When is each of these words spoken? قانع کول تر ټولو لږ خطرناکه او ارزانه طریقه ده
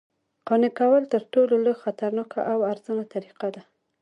قانع 0.47 0.69
کول 0.79 1.03
تر 1.13 1.21
ټولو 1.33 1.55
لږ 1.65 1.77
خطرناکه 1.83 2.39
او 2.51 2.59
ارزانه 2.71 3.05
طریقه 3.13 3.47
ده 3.55 3.61